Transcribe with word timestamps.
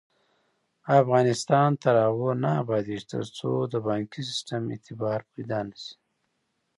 افغانستان 1.01 1.69
تر 1.83 1.95
هغو 2.05 2.29
نه 2.43 2.49
ابادیږي، 2.61 3.07
ترڅو 3.13 3.49
د 3.73 3.75
بانکي 3.87 4.21
سیستم 4.29 4.61
اعتبار 4.73 5.19
پیدا 5.33 5.59
نشي. 5.69 5.91